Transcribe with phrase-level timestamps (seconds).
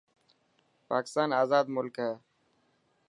[0.89, 2.13] پاڪستان آزاد ملڪ هي.